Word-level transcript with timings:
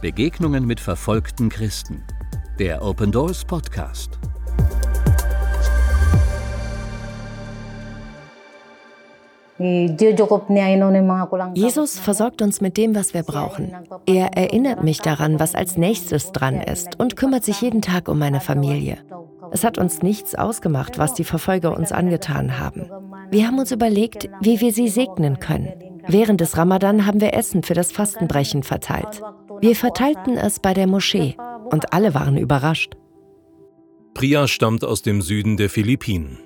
Begegnungen 0.00 0.66
mit 0.66 0.80
verfolgten 0.80 1.50
Christen. 1.50 2.02
Der 2.58 2.82
Open 2.82 3.12
Doors 3.12 3.44
Podcast. 3.44 4.18
Jesus 11.54 11.98
versorgt 11.98 12.40
uns 12.40 12.62
mit 12.62 12.78
dem, 12.78 12.94
was 12.94 13.12
wir 13.12 13.22
brauchen. 13.22 13.72
Er 14.06 14.38
erinnert 14.38 14.82
mich 14.82 15.00
daran, 15.00 15.38
was 15.38 15.54
als 15.54 15.76
nächstes 15.76 16.32
dran 16.32 16.62
ist 16.62 16.98
und 16.98 17.16
kümmert 17.16 17.44
sich 17.44 17.60
jeden 17.60 17.82
Tag 17.82 18.08
um 18.08 18.18
meine 18.18 18.40
Familie. 18.40 18.96
Es 19.52 19.64
hat 19.64 19.76
uns 19.76 20.00
nichts 20.00 20.34
ausgemacht, 20.34 20.96
was 20.96 21.12
die 21.12 21.24
Verfolger 21.24 21.76
uns 21.76 21.92
angetan 21.92 22.58
haben. 22.58 22.90
Wir 23.30 23.46
haben 23.46 23.58
uns 23.58 23.70
überlegt, 23.70 24.30
wie 24.40 24.62
wir 24.62 24.72
sie 24.72 24.88
segnen 24.88 25.40
können. 25.40 25.74
Während 26.06 26.40
des 26.40 26.56
Ramadan 26.56 27.04
haben 27.06 27.20
wir 27.20 27.34
Essen 27.34 27.62
für 27.62 27.74
das 27.74 27.92
Fastenbrechen 27.92 28.62
verteilt. 28.62 29.22
Wir 29.60 29.76
verteilten 29.76 30.38
es 30.38 30.58
bei 30.58 30.72
der 30.72 30.86
Moschee 30.86 31.36
und 31.70 31.92
alle 31.92 32.14
waren 32.14 32.38
überrascht. 32.38 32.94
Priya 34.14 34.48
stammt 34.48 34.84
aus 34.84 35.02
dem 35.02 35.20
Süden 35.20 35.58
der 35.58 35.68
Philippinen. 35.68 36.38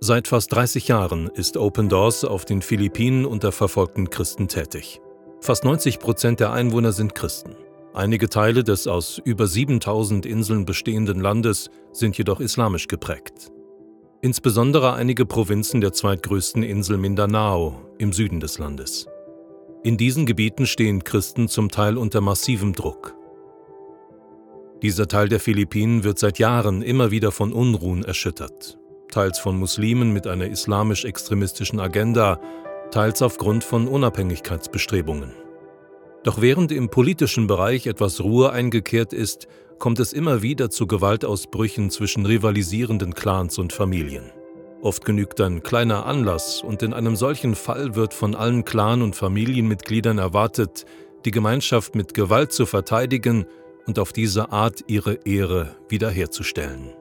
Seit 0.00 0.28
fast 0.28 0.52
30 0.52 0.88
Jahren 0.88 1.28
ist 1.28 1.56
Open 1.56 1.88
Doors 1.88 2.24
auf 2.24 2.44
den 2.44 2.60
Philippinen 2.60 3.24
unter 3.24 3.50
verfolgten 3.50 4.10
Christen 4.10 4.46
tätig. 4.46 5.00
Fast 5.40 5.64
90 5.64 6.00
Prozent 6.00 6.38
der 6.38 6.52
Einwohner 6.52 6.92
sind 6.92 7.14
Christen. 7.14 7.56
Einige 7.94 8.28
Teile 8.28 8.62
des 8.62 8.86
aus 8.86 9.20
über 9.24 9.46
7000 9.46 10.26
Inseln 10.26 10.66
bestehenden 10.66 11.20
Landes 11.20 11.70
sind 11.92 12.18
jedoch 12.18 12.40
islamisch 12.40 12.88
geprägt. 12.88 13.50
Insbesondere 14.20 14.92
einige 14.92 15.24
Provinzen 15.24 15.80
der 15.80 15.94
zweitgrößten 15.94 16.62
Insel 16.62 16.98
Mindanao 16.98 17.80
im 17.96 18.12
Süden 18.12 18.38
des 18.38 18.58
Landes. 18.58 19.06
In 19.82 19.96
diesen 19.96 20.26
Gebieten 20.26 20.66
stehen 20.66 21.04
Christen 21.04 21.48
zum 21.48 21.70
Teil 21.70 21.96
unter 21.96 22.20
massivem 22.20 22.72
Druck. 22.72 23.14
Dieser 24.82 25.08
Teil 25.08 25.28
der 25.28 25.40
Philippinen 25.40 26.04
wird 26.04 26.18
seit 26.18 26.38
Jahren 26.38 26.82
immer 26.82 27.10
wieder 27.10 27.32
von 27.32 27.52
Unruhen 27.52 28.04
erschüttert 28.04 28.78
teils 29.10 29.38
von 29.38 29.58
Muslimen 29.58 30.12
mit 30.12 30.26
einer 30.26 30.46
islamisch-extremistischen 30.46 31.80
Agenda, 31.80 32.40
teils 32.90 33.22
aufgrund 33.22 33.64
von 33.64 33.88
Unabhängigkeitsbestrebungen. 33.88 35.32
Doch 36.24 36.40
während 36.40 36.72
im 36.72 36.88
politischen 36.88 37.46
Bereich 37.46 37.86
etwas 37.86 38.20
Ruhe 38.20 38.52
eingekehrt 38.52 39.12
ist, 39.12 39.48
kommt 39.78 40.00
es 40.00 40.12
immer 40.12 40.42
wieder 40.42 40.70
zu 40.70 40.86
Gewaltausbrüchen 40.86 41.90
zwischen 41.90 42.26
rivalisierenden 42.26 43.14
Clans 43.14 43.58
und 43.58 43.72
Familien. 43.72 44.30
Oft 44.80 45.04
genügt 45.04 45.40
ein 45.40 45.62
kleiner 45.62 46.06
Anlass 46.06 46.62
und 46.62 46.82
in 46.82 46.92
einem 46.92 47.16
solchen 47.16 47.56
Fall 47.56 47.96
wird 47.96 48.14
von 48.14 48.36
allen 48.36 48.64
Clan- 48.64 49.02
und 49.02 49.16
Familienmitgliedern 49.16 50.18
erwartet, 50.18 50.84
die 51.24 51.32
Gemeinschaft 51.32 51.96
mit 51.96 52.14
Gewalt 52.14 52.52
zu 52.52 52.64
verteidigen 52.64 53.44
und 53.86 53.98
auf 53.98 54.12
diese 54.12 54.52
Art 54.52 54.84
ihre 54.86 55.14
Ehre 55.24 55.74
wiederherzustellen. 55.88 56.92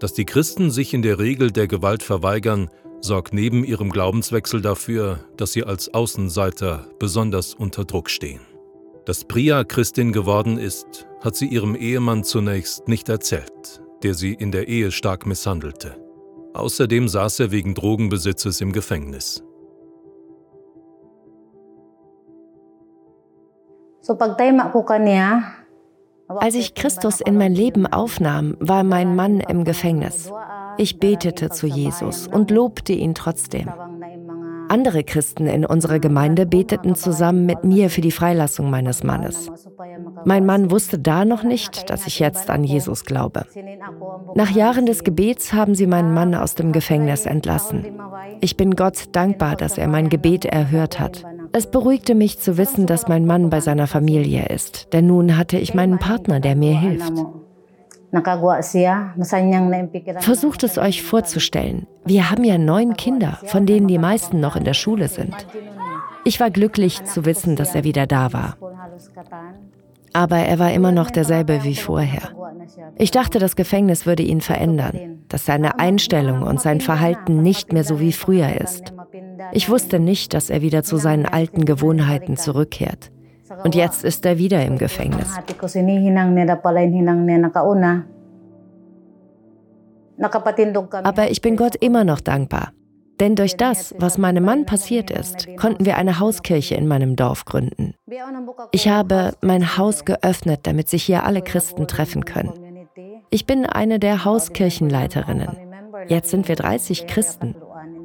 Dass 0.00 0.14
die 0.14 0.24
Christen 0.24 0.72
sich 0.72 0.94
in 0.94 1.02
der 1.02 1.20
Regel 1.20 1.52
der 1.52 1.68
Gewalt 1.68 2.02
verweigern, 2.02 2.70
sorgt 3.00 3.32
neben 3.32 3.64
ihrem 3.64 3.90
Glaubenswechsel 3.90 4.60
dafür, 4.60 5.20
dass 5.36 5.52
sie 5.52 5.62
als 5.62 5.94
Außenseiter 5.94 6.88
besonders 6.98 7.54
unter 7.54 7.84
Druck 7.84 8.10
stehen. 8.10 8.40
Dass 9.04 9.24
Priya 9.24 9.62
Christin 9.62 10.12
geworden 10.12 10.58
ist, 10.58 11.06
hat 11.20 11.36
sie 11.36 11.46
ihrem 11.46 11.76
Ehemann 11.76 12.24
zunächst 12.24 12.88
nicht 12.88 13.08
erzählt, 13.08 13.80
der 14.02 14.14
sie 14.14 14.32
in 14.32 14.50
der 14.50 14.66
Ehe 14.68 14.90
stark 14.90 15.26
misshandelte. 15.26 16.03
Außerdem 16.54 17.08
saß 17.08 17.40
er 17.40 17.50
wegen 17.50 17.74
Drogenbesitzes 17.74 18.60
im 18.60 18.72
Gefängnis. 18.72 19.42
Als 26.28 26.54
ich 26.54 26.74
Christus 26.74 27.20
in 27.20 27.36
mein 27.36 27.54
Leben 27.54 27.86
aufnahm, 27.86 28.56
war 28.60 28.84
mein 28.84 29.16
Mann 29.16 29.40
im 29.40 29.64
Gefängnis. 29.64 30.30
Ich 30.76 30.98
betete 30.98 31.50
zu 31.50 31.66
Jesus 31.66 32.28
und 32.28 32.50
lobte 32.50 32.92
ihn 32.92 33.14
trotzdem. 33.14 33.68
Andere 34.74 35.04
Christen 35.04 35.46
in 35.46 35.64
unserer 35.64 36.00
Gemeinde 36.00 36.46
beteten 36.46 36.96
zusammen 36.96 37.46
mit 37.46 37.62
mir 37.62 37.90
für 37.90 38.00
die 38.00 38.10
Freilassung 38.10 38.70
meines 38.70 39.04
Mannes. 39.04 39.48
Mein 40.24 40.44
Mann 40.44 40.68
wusste 40.72 40.98
da 40.98 41.24
noch 41.24 41.44
nicht, 41.44 41.90
dass 41.90 42.08
ich 42.08 42.18
jetzt 42.18 42.50
an 42.50 42.64
Jesus 42.64 43.04
glaube. 43.04 43.46
Nach 44.34 44.50
Jahren 44.50 44.84
des 44.84 45.04
Gebets 45.04 45.52
haben 45.52 45.76
sie 45.76 45.86
meinen 45.86 46.12
Mann 46.12 46.34
aus 46.34 46.56
dem 46.56 46.72
Gefängnis 46.72 47.24
entlassen. 47.24 48.00
Ich 48.40 48.56
bin 48.56 48.74
Gott 48.74 49.04
dankbar, 49.12 49.54
dass 49.54 49.78
er 49.78 49.86
mein 49.86 50.08
Gebet 50.08 50.44
erhört 50.44 50.98
hat. 50.98 51.24
Es 51.52 51.70
beruhigte 51.70 52.16
mich 52.16 52.40
zu 52.40 52.58
wissen, 52.58 52.86
dass 52.86 53.06
mein 53.06 53.26
Mann 53.26 53.50
bei 53.50 53.60
seiner 53.60 53.86
Familie 53.86 54.46
ist, 54.46 54.92
denn 54.92 55.06
nun 55.06 55.36
hatte 55.36 55.56
ich 55.56 55.74
meinen 55.74 56.00
Partner, 56.00 56.40
der 56.40 56.56
mir 56.56 56.76
hilft. 56.76 57.12
Versucht 60.20 60.62
es 60.62 60.78
euch 60.78 61.02
vorzustellen. 61.02 61.86
Wir 62.04 62.30
haben 62.30 62.44
ja 62.44 62.58
neun 62.58 62.94
Kinder, 62.96 63.38
von 63.46 63.66
denen 63.66 63.88
die 63.88 63.98
meisten 63.98 64.40
noch 64.40 64.56
in 64.56 64.64
der 64.64 64.74
Schule 64.74 65.08
sind. 65.08 65.34
Ich 66.24 66.40
war 66.40 66.50
glücklich 66.50 67.04
zu 67.04 67.24
wissen, 67.24 67.56
dass 67.56 67.74
er 67.74 67.84
wieder 67.84 68.06
da 68.06 68.32
war. 68.32 68.56
Aber 70.12 70.38
er 70.38 70.58
war 70.58 70.72
immer 70.72 70.92
noch 70.92 71.10
derselbe 71.10 71.64
wie 71.64 71.74
vorher. 71.74 72.30
Ich 72.96 73.10
dachte, 73.10 73.38
das 73.38 73.56
Gefängnis 73.56 74.06
würde 74.06 74.22
ihn 74.22 74.40
verändern, 74.40 75.24
dass 75.28 75.44
seine 75.44 75.80
Einstellung 75.80 76.42
und 76.42 76.60
sein 76.60 76.80
Verhalten 76.80 77.42
nicht 77.42 77.72
mehr 77.72 77.84
so 77.84 78.00
wie 78.00 78.12
früher 78.12 78.60
ist. 78.60 78.92
Ich 79.52 79.68
wusste 79.68 79.98
nicht, 79.98 80.32
dass 80.32 80.50
er 80.50 80.62
wieder 80.62 80.82
zu 80.82 80.96
seinen 80.96 81.26
alten 81.26 81.64
Gewohnheiten 81.64 82.36
zurückkehrt. 82.36 83.10
Und 83.64 83.74
jetzt 83.74 84.04
ist 84.04 84.24
er 84.26 84.38
wieder 84.38 84.64
im 84.64 84.78
Gefängnis. 84.78 85.28
Aber 91.02 91.30
ich 91.30 91.40
bin 91.40 91.56
Gott 91.56 91.76
immer 91.76 92.04
noch 92.04 92.20
dankbar. 92.20 92.72
Denn 93.20 93.36
durch 93.36 93.56
das, 93.56 93.94
was 93.98 94.18
meinem 94.18 94.44
Mann 94.44 94.66
passiert 94.66 95.10
ist, 95.10 95.46
konnten 95.56 95.84
wir 95.86 95.96
eine 95.96 96.18
Hauskirche 96.18 96.74
in 96.74 96.88
meinem 96.88 97.16
Dorf 97.16 97.44
gründen. 97.44 97.94
Ich 98.72 98.88
habe 98.88 99.34
mein 99.40 99.76
Haus 99.76 100.04
geöffnet, 100.04 100.60
damit 100.64 100.88
sich 100.88 101.04
hier 101.04 101.24
alle 101.24 101.42
Christen 101.42 101.86
treffen 101.86 102.24
können. 102.24 102.52
Ich 103.30 103.46
bin 103.46 103.66
eine 103.66 103.98
der 103.98 104.24
Hauskirchenleiterinnen. 104.24 105.56
Jetzt 106.08 106.30
sind 106.30 106.48
wir 106.48 106.56
30 106.56 107.06
Christen 107.06 107.54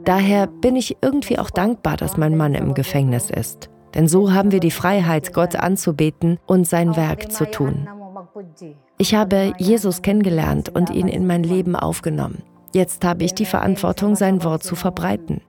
Daher 0.06 0.48
bin 0.48 0.76
ich 0.76 0.98
irgendwie 1.02 1.38
auch 1.40 1.50
dankbar, 1.50 1.98
dass 1.98 2.18
mein 2.18 2.36
Mann 2.36 2.56
im 2.56 2.74
Gefängnis 2.74 3.30
ist. 3.30 3.70
Denn 3.96 4.08
so 4.08 4.32
haben 4.34 4.52
wir 4.52 4.60
die 4.60 4.72
Freiheit, 4.72 5.34
Gott 5.34 5.56
anzubeten 5.56 6.40
und 6.46 6.68
sein 6.68 6.96
Werk 6.96 7.32
zu 7.32 7.50
tun. 7.50 7.88
Ich 8.98 9.16
habe 9.16 9.54
Jesus 9.58 10.02
kennengelernt 10.02 10.70
und 10.70 10.90
ihn 10.90 11.08
in 11.08 11.26
mein 11.26 11.44
Leben 11.44 11.76
aufgenommen. 11.76 12.44
Jetzt 12.74 13.04
habe 13.04 13.24
ich 13.24 13.34
die 13.34 13.46
Verantwortung, 13.46 14.16
sein 14.16 14.44
Wort 14.44 14.64
zu 14.64 14.76
verbreiten. 14.76 15.42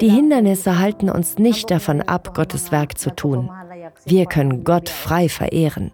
Die 0.00 0.08
Hindernisse 0.08 0.78
halten 0.78 1.10
uns 1.10 1.38
nicht 1.38 1.70
davon 1.70 2.02
ab, 2.02 2.34
Gottes 2.34 2.70
Werk 2.70 2.98
zu 2.98 3.14
tun. 3.14 3.50
Wir 4.04 4.26
können 4.26 4.62
Gott 4.62 4.88
frei 4.88 5.28
verehren. 5.28 5.92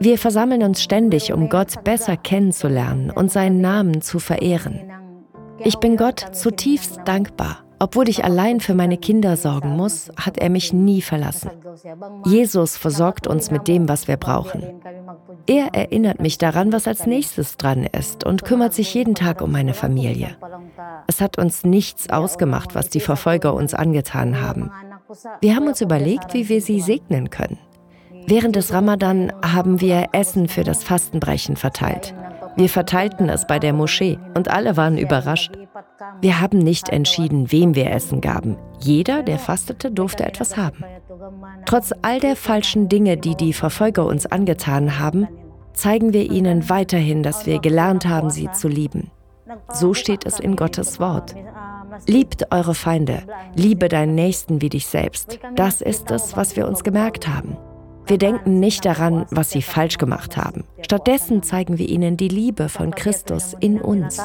Wir 0.00 0.18
versammeln 0.18 0.62
uns 0.62 0.82
ständig, 0.82 1.32
um 1.32 1.48
Gott 1.48 1.82
besser 1.84 2.16
kennenzulernen 2.16 3.10
und 3.10 3.30
seinen 3.30 3.60
Namen 3.60 4.00
zu 4.00 4.18
verehren. 4.20 4.80
Ich 5.58 5.78
bin 5.78 5.96
Gott 5.96 6.20
zutiefst 6.32 7.00
dankbar. 7.04 7.64
Obwohl 7.80 8.08
ich 8.08 8.24
allein 8.24 8.60
für 8.60 8.74
meine 8.74 8.96
Kinder 8.96 9.36
sorgen 9.36 9.76
muss, 9.76 10.10
hat 10.16 10.38
er 10.38 10.50
mich 10.50 10.72
nie 10.72 11.00
verlassen. 11.02 11.50
Jesus 12.24 12.76
versorgt 12.76 13.26
uns 13.26 13.50
mit 13.50 13.68
dem, 13.68 13.88
was 13.88 14.08
wir 14.08 14.16
brauchen. 14.16 14.64
Er 15.46 15.74
erinnert 15.74 16.20
mich 16.20 16.38
daran, 16.38 16.72
was 16.72 16.88
als 16.88 17.06
nächstes 17.06 17.56
dran 17.56 17.84
ist 17.84 18.24
und 18.24 18.44
kümmert 18.44 18.74
sich 18.74 18.92
jeden 18.94 19.14
Tag 19.14 19.40
um 19.40 19.52
meine 19.52 19.74
Familie. 19.74 20.36
Es 21.06 21.20
hat 21.20 21.38
uns 21.38 21.64
nichts 21.64 22.10
ausgemacht, 22.10 22.74
was 22.74 22.88
die 22.88 23.00
Verfolger 23.00 23.54
uns 23.54 23.74
angetan 23.74 24.40
haben. 24.40 24.70
Wir 25.40 25.54
haben 25.56 25.68
uns 25.68 25.80
überlegt, 25.80 26.34
wie 26.34 26.48
wir 26.48 26.60
sie 26.60 26.80
segnen 26.80 27.30
können. 27.30 27.58
Während 28.26 28.56
des 28.56 28.74
Ramadan 28.74 29.32
haben 29.42 29.80
wir 29.80 30.08
Essen 30.12 30.48
für 30.48 30.64
das 30.64 30.84
Fastenbrechen 30.84 31.56
verteilt. 31.56 32.14
Wir 32.56 32.68
verteilten 32.68 33.28
es 33.28 33.46
bei 33.46 33.58
der 33.58 33.72
Moschee 33.72 34.18
und 34.34 34.50
alle 34.50 34.76
waren 34.76 34.98
überrascht. 34.98 35.52
Wir 36.20 36.40
haben 36.40 36.58
nicht 36.58 36.88
entschieden, 36.88 37.50
wem 37.52 37.74
wir 37.74 37.90
Essen 37.90 38.20
gaben. 38.20 38.56
Jeder, 38.80 39.22
der 39.22 39.38
fastete, 39.38 39.90
durfte 39.90 40.24
etwas 40.24 40.56
haben. 40.56 40.84
Trotz 41.66 41.92
all 42.02 42.20
der 42.20 42.36
falschen 42.36 42.88
Dinge, 42.88 43.16
die 43.16 43.34
die 43.34 43.52
Verfolger 43.52 44.06
uns 44.06 44.26
angetan 44.26 44.98
haben, 44.98 45.28
zeigen 45.72 46.12
wir 46.12 46.30
ihnen 46.30 46.68
weiterhin, 46.68 47.22
dass 47.22 47.46
wir 47.46 47.60
gelernt 47.60 48.06
haben, 48.06 48.30
sie 48.30 48.50
zu 48.50 48.68
lieben. 48.68 49.10
So 49.72 49.94
steht 49.94 50.26
es 50.26 50.40
in 50.40 50.56
Gottes 50.56 51.00
Wort. 51.00 51.34
Liebt 52.06 52.52
eure 52.52 52.74
Feinde, 52.74 53.22
liebe 53.54 53.88
deinen 53.88 54.14
Nächsten 54.14 54.60
wie 54.60 54.68
dich 54.68 54.86
selbst. 54.86 55.38
Das 55.54 55.80
ist 55.80 56.10
es, 56.10 56.36
was 56.36 56.56
wir 56.56 56.68
uns 56.68 56.84
gemerkt 56.84 57.28
haben. 57.28 57.56
Wir 58.08 58.18
denken 58.18 58.58
nicht 58.58 58.86
daran, 58.86 59.26
was 59.30 59.50
sie 59.50 59.60
falsch 59.60 59.98
gemacht 59.98 60.38
haben. 60.38 60.64
Stattdessen 60.80 61.42
zeigen 61.42 61.76
wir 61.76 61.86
ihnen 61.86 62.16
die 62.16 62.28
Liebe 62.28 62.70
von 62.70 62.90
Christus 62.90 63.54
in 63.60 63.80
uns. 63.80 64.18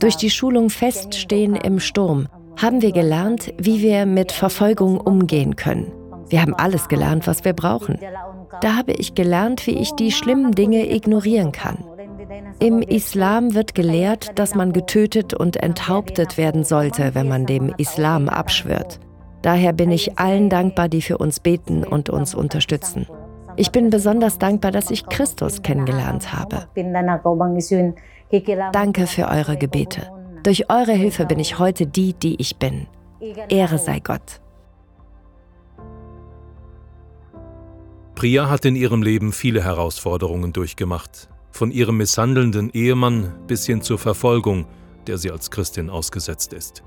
Durch 0.00 0.16
die 0.16 0.30
Schulung 0.30 0.70
Feststehen 0.70 1.56
im 1.56 1.78
Sturm 1.78 2.26
haben 2.56 2.82
wir 2.82 2.92
gelernt, 2.92 3.54
wie 3.58 3.80
wir 3.80 4.06
mit 4.06 4.32
Verfolgung 4.32 4.98
umgehen 4.98 5.54
können. 5.54 5.92
Wir 6.28 6.42
haben 6.42 6.54
alles 6.54 6.88
gelernt, 6.88 7.28
was 7.28 7.44
wir 7.44 7.52
brauchen. 7.52 8.00
Da 8.60 8.76
habe 8.76 8.92
ich 8.92 9.14
gelernt, 9.14 9.66
wie 9.66 9.78
ich 9.78 9.92
die 9.92 10.10
schlimmen 10.10 10.52
Dinge 10.52 10.90
ignorieren 10.90 11.52
kann. 11.52 11.84
Im 12.58 12.82
Islam 12.82 13.54
wird 13.54 13.74
gelehrt, 13.74 14.38
dass 14.38 14.54
man 14.54 14.72
getötet 14.72 15.34
und 15.34 15.56
enthauptet 15.56 16.36
werden 16.36 16.64
sollte, 16.64 17.14
wenn 17.14 17.28
man 17.28 17.46
dem 17.46 17.72
Islam 17.76 18.28
abschwört. 18.28 19.00
Daher 19.42 19.72
bin 19.72 19.90
ich 19.90 20.18
allen 20.18 20.48
dankbar, 20.48 20.88
die 20.88 21.02
für 21.02 21.18
uns 21.18 21.40
beten 21.40 21.84
und 21.84 22.10
uns 22.10 22.34
unterstützen. 22.34 23.06
Ich 23.56 23.70
bin 23.70 23.90
besonders 23.90 24.38
dankbar, 24.38 24.70
dass 24.70 24.90
ich 24.90 25.06
Christus 25.06 25.62
kennengelernt 25.62 26.32
habe. 26.32 26.66
Danke 28.72 29.06
für 29.06 29.28
eure 29.28 29.56
Gebete. 29.56 30.10
Durch 30.42 30.70
eure 30.70 30.92
Hilfe 30.92 31.26
bin 31.26 31.38
ich 31.38 31.58
heute 31.58 31.86
die, 31.86 32.12
die 32.14 32.40
ich 32.40 32.56
bin. 32.58 32.86
Ehre 33.48 33.78
sei 33.78 34.00
Gott. 34.00 34.40
Priya 38.14 38.48
hat 38.48 38.64
in 38.64 38.76
ihrem 38.76 39.02
Leben 39.02 39.32
viele 39.32 39.62
Herausforderungen 39.62 40.52
durchgemacht, 40.52 41.28
von 41.56 41.70
ihrem 41.70 41.96
misshandelnden 41.96 42.70
Ehemann 42.70 43.32
bis 43.46 43.66
hin 43.66 43.82
zur 43.82 43.98
Verfolgung, 43.98 44.66
der 45.06 45.18
sie 45.18 45.30
als 45.30 45.50
Christin 45.50 45.90
ausgesetzt 45.90 46.52
ist. 46.52 46.82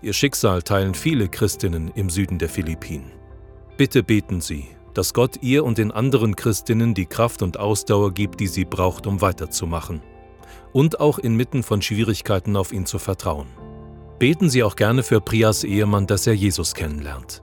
Ihr 0.00 0.12
Schicksal 0.12 0.62
teilen 0.62 0.94
viele 0.94 1.28
Christinnen 1.28 1.90
im 1.94 2.08
Süden 2.08 2.38
der 2.38 2.48
Philippinen. 2.48 3.12
Bitte 3.76 4.02
beten 4.02 4.40
Sie, 4.40 4.66
dass 4.94 5.14
Gott 5.14 5.42
ihr 5.42 5.64
und 5.64 5.78
den 5.78 5.92
anderen 5.92 6.36
Christinnen 6.36 6.94
die 6.94 7.06
Kraft 7.06 7.42
und 7.42 7.58
Ausdauer 7.58 8.12
gibt, 8.12 8.40
die 8.40 8.46
sie 8.46 8.64
braucht, 8.64 9.06
um 9.06 9.20
weiterzumachen. 9.20 10.02
Und 10.72 11.00
auch 11.00 11.18
inmitten 11.18 11.62
von 11.62 11.82
Schwierigkeiten 11.82 12.56
auf 12.56 12.72
ihn 12.72 12.86
zu 12.86 12.98
vertrauen. 12.98 13.46
Beten 14.18 14.50
Sie 14.50 14.62
auch 14.62 14.76
gerne 14.76 15.02
für 15.02 15.20
Prias 15.20 15.64
Ehemann, 15.64 16.06
dass 16.06 16.26
er 16.26 16.34
Jesus 16.34 16.74
kennenlernt. 16.74 17.42